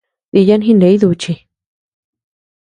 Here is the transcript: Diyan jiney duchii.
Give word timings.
Diyan 0.33 0.61
jiney 0.61 1.01
duchii. 1.01 1.47